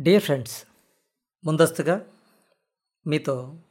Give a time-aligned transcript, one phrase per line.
[0.00, 0.66] Dear friends
[1.44, 2.06] ముందస్తుగా
[3.06, 3.62] మీతో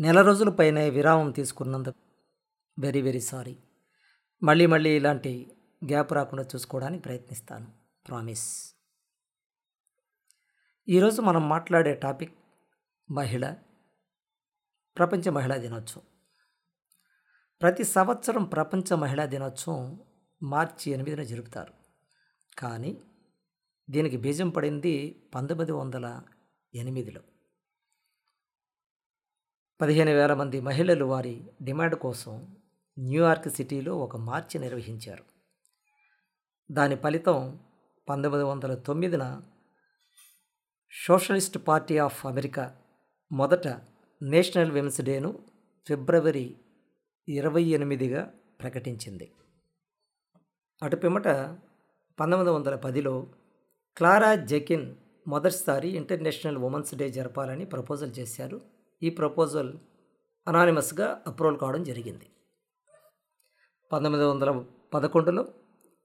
[0.00, 1.98] నెల రోజుల పైన విరామం తీసుకున్నందుకు
[2.78, 3.56] వెరీ వెరీ సారీ
[4.42, 7.72] మళ్ళీ మళ్ళీ ఇలాంటి గ్యాప్ రాకుండా చూసుకోవడానికి ప్రయత్నిస్తాను
[8.08, 8.74] ప్రామిస్
[10.88, 12.34] ఈరోజు మనం మాట్లాడే టాపిక్
[13.10, 13.54] మహిళ
[14.98, 16.04] ప్రపంచ మహిళా దినోత్సవం.
[17.62, 20.00] ప్రతి సంవత్సరం ప్రపంచ మహిళా దినోత్సవం
[20.42, 21.74] మార్చి ఎనిమిదిన జరుపుతారు.
[22.58, 23.02] కానీ
[23.90, 26.22] దీనికి బీజం పడింది పంతొమ్మిది వందల
[26.74, 27.20] ఎనిమిదిలో.
[29.80, 32.56] పదిహేను వేల మంది మహిళలు వారి డిమాండ్ కోసం
[32.98, 35.24] న్యూయార్క్ సిటీలో ఒక మార్చి నిర్వహించారు.
[36.72, 37.60] దాని ఫలితం
[38.08, 39.42] పంతొమ్మిది వందల తొమ్మిదిన
[41.06, 42.76] సోషలిస్ట్ పార్టీ ఆఫ్ అమెరికా
[43.32, 43.68] మొదట
[44.22, 45.46] నేషనల్ విమెన్స్ డేను
[45.88, 46.56] ఫిబ్రవరి
[47.28, 49.32] ఇరవై ఎనిమిదిగా ప్రకటించింది.
[50.82, 51.28] అటు పిమ్మట
[52.20, 53.32] పంతొమ్మిది వందల పదిలో
[53.96, 54.94] క్లారా జెకిన్
[55.28, 58.60] మొదటిసారి ఇంటర్నేషనల్ ఉమెన్స్ డే జరపాలని ప్రపోజల్ చేశారు.
[59.02, 59.72] ఈ ప్రపోజల్
[60.48, 62.26] అనానిమస్గా అప్రూవల్ కావడం జరిగింది.
[63.92, 65.48] పంతొమ్మిది వందల పదకొండులో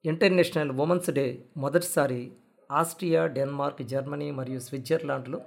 [0.06, 2.32] ఇంటర్నేషనల్ ఉమెన్స్ డే మొదటిసారి
[2.72, 5.42] ఆస్ట్రియా డెన్మార్క్ జర్మనీ మరియు స్విట్జర్లాండ్లో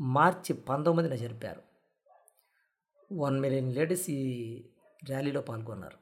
[0.00, 1.62] మార్చి పంతొమ్మిదిన జరిపారు.
[3.12, 4.22] వన్ మిలియన్ లేడీస్ ఈ
[5.08, 5.98] ర్యాలీలో పాల్గొన్నారు.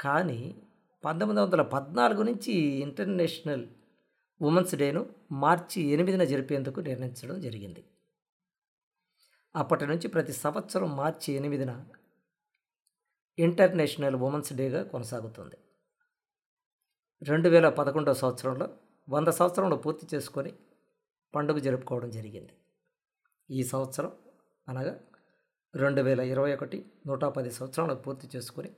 [0.00, 0.62] కానీ
[1.04, 2.52] పంతొమ్మిది వందల పద్నాలుగు నుంచి
[2.86, 3.64] ఇంటర్నేషనల్
[4.40, 5.02] ఉమెన్స్ డేను
[5.44, 7.82] మార్చి ఎనిమిదిన జరిపేందుకు నిర్ణయించడం జరిగింది.
[9.54, 11.72] అప్పటి నుంచి ప్రతి సంవత్సరం మార్చి ఎనిమిదిన
[13.38, 15.58] ఇంటర్నేషనల్ ఉమెన్స్ డేగా కొనసాగుతుంది.
[17.22, 18.66] రెండు వేల పదకొండవ సంవత్సరంలో
[19.08, 20.52] వంద సంవత్సరంలో పూర్తి చేసుకొని
[21.34, 22.54] పండుగ జరుపుకోవడం జరిగింది.
[23.48, 24.12] ఈ సంవత్సరం
[24.68, 24.94] అనగా
[25.74, 28.70] రెండు వేల ఇరవై ఒకటి నూట పది సంవత్సరాలు పూర్తి చేసుకొని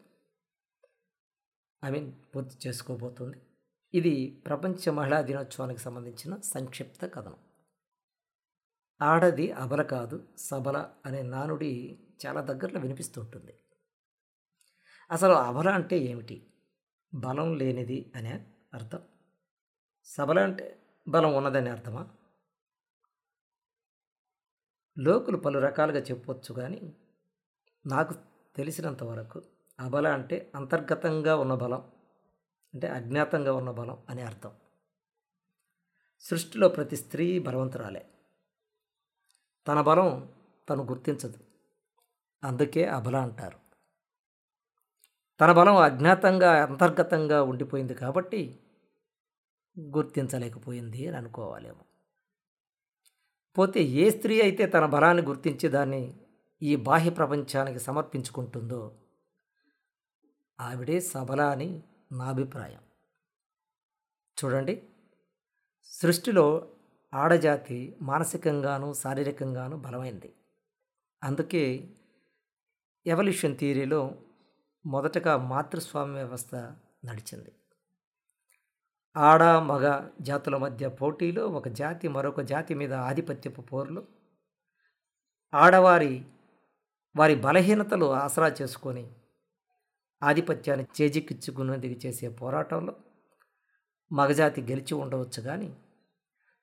[1.84, 3.38] ఐ మీన్ పూర్తి చేసుకోబోతుంది.
[3.94, 7.40] ఇది ప్రపంచ మహిళా దినోత్సవానికి సంబంధించిన సంక్షిప్త కథనం.
[9.00, 13.54] ఆడది అబల కాదు సబల అనే నానుడి చాలా దగ్గరలో వినిపిస్తుంటుంది
[15.10, 16.36] అసలు అబల అంటే ఏమిటి?
[17.14, 19.02] బలం లేనిది అనే అర్థం.
[20.04, 20.66] సబల అంటే
[21.08, 22.02] బలం ఉన్నదనే అర్థమా?
[24.96, 26.80] లోకులు పలు రకాలుగా చెప్పవచ్చు కానీ
[27.86, 28.14] నాకు
[28.56, 29.51] తెలిసినంత వరకు
[29.82, 31.80] అబల అంటే అంతర్గతంగా ఉన్న బలం
[32.74, 34.52] అంటే అజ్ఞాతంగా ఉన్న బలం అని అర్థం.
[36.20, 38.08] సృష్టిలో ప్రతి స్త్రీ బలవంతురాలే.
[39.68, 40.32] తన బలం
[40.68, 41.38] తను గుర్తించదు.
[42.44, 43.58] అందుకే అబల అంటారు.
[45.40, 48.60] తన బలం అజ్ఞాతంగా అంతర్గతంగా ఉండిపోయింది కాబట్టి
[49.80, 51.84] గుర్తించలేకపోయింది అని అనుకోవాలేమో.
[53.58, 56.20] పోతే ఏ స్త్రీ అయితే తన బలాన్ని గుర్తించి దాన్ని
[56.62, 58.98] ఈ బాహ్య ప్రపంచానికి సమర్పించుకుంటుందో
[60.62, 62.82] ఆవిడే సబల అని నా అభిప్రాయం.
[64.38, 64.74] చూడండి.
[65.84, 66.46] సృష్టిలో
[67.14, 70.30] ఆడజాతి మానసికంగాను శారీరకంగాను బలమైంది.
[71.22, 71.62] అందుకే
[73.06, 74.00] ఎవల్యూషన్ థియరీలో
[74.86, 76.54] మొదటగా మాతృస్వామ్య వ్యవస్థ
[77.04, 77.52] నడిచింది.
[79.16, 84.02] ఆడ మగ జాతుల మధ్య పోటీలో ఒక జాతి మరొక జాతి మీద ఆధిపత్యపు పోరులు
[85.54, 86.24] ఆడవారి
[87.16, 89.04] వారి బలహీనతలు ఆసరా చేసుకొని
[90.22, 92.96] ఆధిపత్యాన్ని చేజిక్కించుకునేందుకు చేసే పోరాటంలో
[94.12, 95.76] మగజాతి గెలిచి ఉండవచ్చు కానీ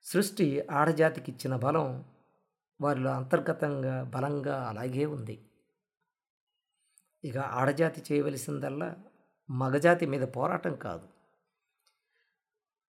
[0.03, 2.05] సృష్టి ఆడజాతికి ఇచ్చిన బలం
[2.81, 5.45] వారిలో అంతర్గతంగా బలంగా అలాగే ఉంది.
[7.23, 8.95] ఇక ఆడజాతి చేయవలసిందల్లా
[9.49, 11.07] మగజాతి మీద పోరాటం కాదు.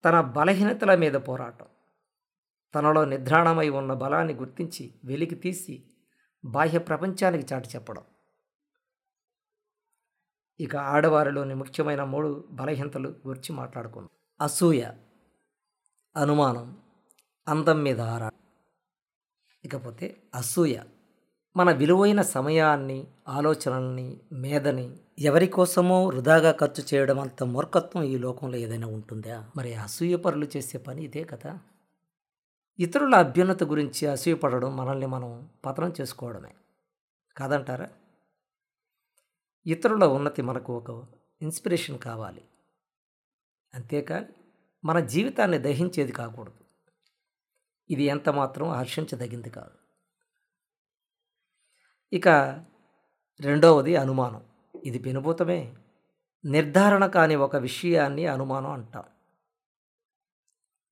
[0.05, 1.67] తన బలహీనతల మీద పోరాటం.
[2.75, 5.85] తనలో నిద్రాణమై ఉన్న బలాన్ని గుర్తించి వెలికి తీసి
[6.45, 8.03] బాహ్య ప్రపంచానికి చాటి చెప్పడం.
[10.61, 14.09] ఇక ఆడవారిలోని ముఖ్యమైన మూడు బలహీనతలు గురించి మాట్లాడుకుందాం.
[14.41, 14.83] అసూయ
[16.17, 16.79] అనుమానం
[17.49, 18.31] అందం మీద ఆరా
[19.65, 20.79] ఇకపోతే అసూయ
[21.57, 28.87] మన విలువైన సమయాన్ని ఆలోచనల్ని మేధని ఎవరి కోసమో వృధాగా ఖర్చు చేయడం అంత మూర్ఖత్వం ఈ లోకంలో ఏదైనా
[28.87, 29.51] ఉంటుందా?
[29.57, 31.59] మరి అసూయపరులు చేసే పని ఇదే కదా?
[32.79, 36.55] ఇతరుల అభ్యున్నత గురించి అసూయపడడం మనల్ని మనం పతనం చేసుకోవడమే.
[37.37, 37.89] కాదంటారా?
[39.67, 41.07] ఇతరుల ఉన్నతి మనకు ఒక
[41.43, 42.49] ఇన్స్పిరేషన్ కావాలి.
[43.75, 44.27] అంతేకాని
[44.85, 46.65] మన జీవితాన్ని దహించేది కాకూడదు.
[47.91, 49.79] ఇది ఎంత మాత్రం హర్షించదగింది కాదు.
[52.13, 52.29] ఇక
[53.41, 54.45] రెండవది అనుమానం.
[54.85, 55.77] ఇది పెనుభూతమే
[56.45, 59.05] నిర్ధారణ కాని ఒక విషయాన్ని అనుమానం అంటాం.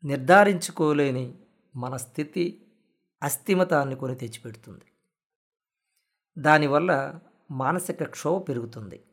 [0.04, 1.34] నిర్ధారించుకోలేని
[1.76, 2.72] మన స్థితి
[3.22, 4.92] అస్థిమతాన్ని కొని తెచ్చిపెడుతుంది.
[6.38, 9.04] దానివల్ల మానసిక క్షోభ పెరుగుతుంది.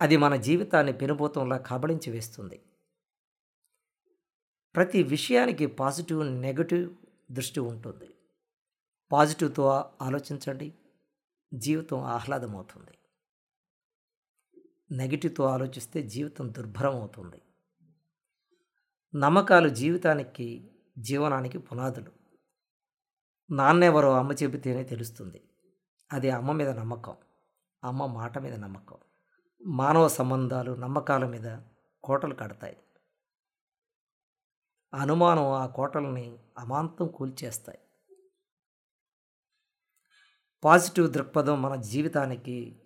[0.00, 2.62] అది మన జీవితాన్ని పెనుభూతంలా కబళించి వేస్తుంది.
[4.74, 6.94] ప్రతి విషయానికి పాజిటివ్ నెగటివ్
[7.32, 8.14] దృష్టి ఉంటుంది.
[9.12, 10.74] పాజిటివ్తో ఆలోచించండి.
[11.54, 12.90] జీవితం ఆహ్లాదమవుతుంది.
[14.90, 17.42] నెగిటివ్తో ఆలోచిస్తే జీవితం దుర్భరం అవుతుంది
[19.14, 22.12] నమ్మకాలు జీవితానికి జీవనానికి పునాదులు.
[23.50, 25.42] నాన్నెవరో అమ్మ చెబితేనే తెలుస్తుంది.
[26.12, 27.16] అది అమ్మ మీద నమ్మకం.
[27.84, 28.96] అమ్మ మాట మీద నమ్మకం.
[29.66, 31.58] మానవ సంబంధాలు నమ్మకాల మీద
[32.04, 32.76] కోటలు కడతాయి.
[34.94, 37.78] అనుమానం ఆ కోటల్ని అమాంతం కూల్చేస్తాయి.
[40.64, 42.82] పాజిటివ్ దృక్పథం మన జీవితానికి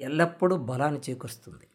[0.00, 1.70] ఎల్లప్పుడూ బలాన్ని చేకూరుస్తుంది.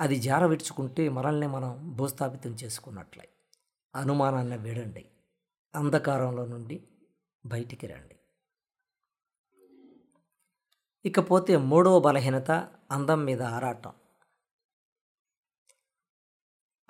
[0.00, 3.28] అది జార విడుచుకుంటే మనల్ని మనం భూస్థాపితం చేసుకున్నట్లే.
[3.94, 5.10] అనుమానాన్ని వీడండి.
[5.74, 6.88] అంధకారంలో నుండి
[7.46, 8.16] బయటికి రండి.
[11.04, 13.92] ఇకపోతే మూడవ బలహీనత అందం మీద ఆరాటం.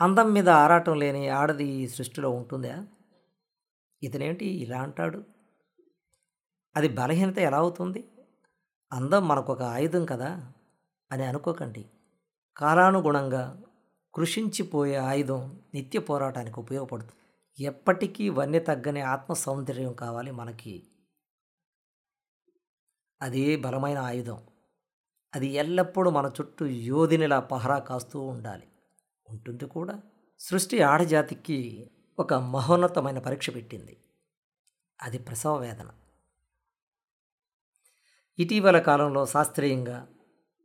[0.00, 2.86] అందం మీద ఆరాటం లేని ఆడది ఈ సృష్టిలో ఉంటుందా?
[4.02, 4.46] ఇతనేంటి?
[4.46, 5.24] ఇలా అంటాడు.
[6.76, 8.08] అది బలహీనత ఎలా అవుతుంది?
[8.92, 10.52] అందం మనకొక ఆయుధం కదా
[11.12, 11.84] అని అనుకోకండి.
[12.56, 13.62] కాలానుగుణంగా
[14.14, 17.12] కృషించిపోయే ఆయుధం నిత్య పోరాటానికి ఉపయోగపడుతుంది.
[17.64, 20.91] ఎప్పటికీ వన్య తగ్గని ఆత్మ సౌందర్యం కావాలి మనకి.
[23.22, 24.42] అదే బలమైన ఆయుధం.
[25.34, 28.68] అది ఎల్లప్పుడూ మన చుట్టూ యోధినిలా పహరా కాస్తూ ఉండాలి.
[29.30, 30.00] ఉంటుంది కూడా.
[30.38, 33.96] సృష్టి ఆడజాతికి ఒక మహోన్నతమైన పరీక్ష పెట్టింది.
[35.02, 35.90] అది ప్రసవ వేదన.
[38.38, 40.08] ఇటీవల కాలంలో శాస్త్రీయంగా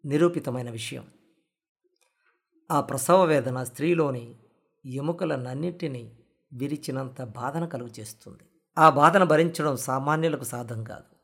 [0.05, 1.07] నిరూపితమైన విషయం.
[2.71, 4.35] ఆ ప్రసవ వేదన స్త్రీలోని
[4.85, 6.19] ఎముకలనన్నింటినీ
[6.53, 8.43] విరిచినంత బాధన కలుగు చేస్తుంది
[8.77, 11.16] ఆ బాధను భరించడం సామాన్యులకు సాధం కాదు.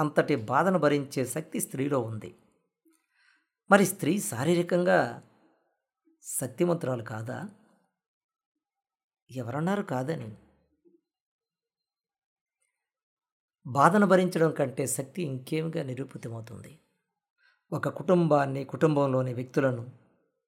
[0.00, 2.34] అంతటి బాధను భరించే శక్తి స్త్రీలో ఉంది.
[3.70, 5.22] మరి స్త్రీ శారీరకంగా
[6.22, 7.48] శక్తిమంతురాలు కాదా?
[9.30, 10.36] ఎవరన్నారు కాదని?
[13.66, 16.78] బాధను భరించడం కంటే శక్తి ఇంకేమిగా నిరూపితమవుతుంది?
[17.72, 19.90] ఒక కుటుంబాన్ని కుటుంబంలోని వ్యక్తులను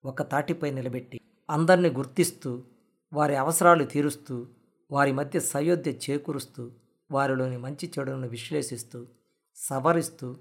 [0.05, 1.21] ఒక తాటిపై నిలబెట్టి
[1.51, 2.65] అందరినీ గుర్తిస్తూ
[3.13, 4.49] వారి అవసరాలు తీరుస్తూ
[4.91, 6.73] వారి మధ్య సయోధ్య చేకూరుస్తూ
[7.11, 9.07] వారిలోని మంచి చెడులను విశ్లేషిస్తూ
[9.55, 10.37] సవరిస్తూ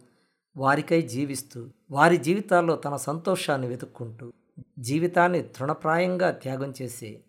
[0.58, 4.34] వారికై జీవిస్తూ వారి జీవితాల్లో తన సంతోషాన్ని వెతుక్కుంటూ
[4.80, 7.24] జీవితాన్ని తృణప్రాయంగా త్యాగం చేసే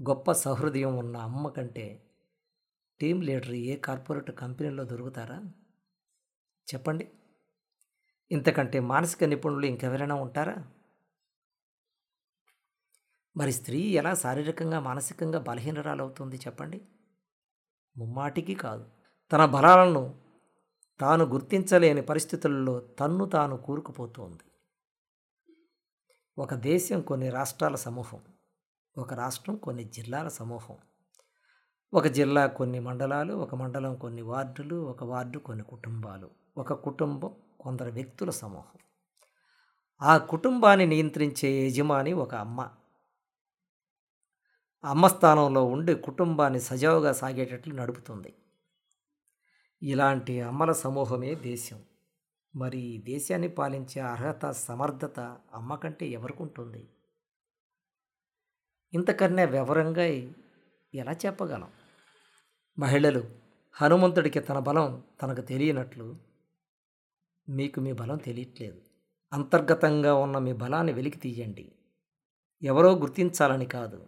[0.00, 2.02] గొప్ప సహృదయం ఉన్న అమ్మ కంటే
[3.00, 5.42] టీం లీడర్ ఏ కార్పొరేట్ కంపెనీలో దొరుకుతారా?
[6.74, 7.08] చెప్పండి.
[8.30, 10.56] ఇంతకంటే మానసిక నిపుణులు ఇంకెవరైనా ఉంటారా?
[13.36, 16.80] మరి స్త్రీ ఎలా శారీరకంగా మానసికంగా బలహీనరాలవుతుంది చెప్పండి.
[17.96, 18.86] ముమ్మాటికి కాదు.
[19.32, 20.25] తన బలాలను
[21.00, 24.44] తాను గుర్తించలేని పరిస్థితుల్లో తన్ను తాను కూరుకుపోతోంది.
[26.38, 28.20] ఒక దేశం కొన్ని రాష్ట్రాల సమూహం
[28.98, 30.76] ఒక రాష్ట్రం కొన్ని జిల్లాల సమూహం.
[31.92, 36.30] ఒక జిల్లా కొన్ని మండలాలు ఒక మండలం కొన్ని వార్డులు ఒక వార్డు కొన్ని కుటుంబాలు.
[36.56, 38.78] ఒక కుటుంబం కొందరు వ్యక్తుల సమూహం.
[40.02, 42.68] ఆ కుటుంబాన్ని నియంత్రించే యజమాని ఒక అమ్మ.
[44.84, 48.34] అమ్మ స్థానంలో ఉండి కుటుంబాన్ని సజావుగా సాగేటట్లు నడుపుతుంది.
[49.86, 51.82] ఇలాంటి అమ్మల సమూహమే దేశం.
[52.56, 55.20] మరి ఈ దేశాన్ని పాలించే అర్హత సమర్థత
[55.54, 56.88] అమ్మ కంటే ఎవరికి ఉంటుంది
[58.94, 60.04] ఇంతకన్నా వివరంగా
[60.94, 61.70] ఎలా చెప్పగలం?
[62.78, 63.24] మహిళలు
[63.72, 66.16] హనుమంతుడికి తన బలం తనకు తెలియనట్లు
[67.48, 68.80] మీకు మీ బలం తెలియట్లేదు.
[69.32, 71.72] అంతర్గతంగా ఉన్న మీ బలాన్ని వెలికి తీయండి.
[72.62, 74.06] ఎవరో గుర్తించాలని కాదు.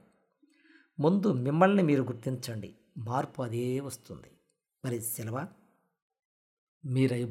[1.01, 2.75] ముందు మిమ్మల్ని మీరు గుర్తించండి.
[2.99, 4.31] మార్పు అదే వస్తుంది.
[4.85, 5.49] మరి సెలవా?
[6.87, 7.25] मेरा ये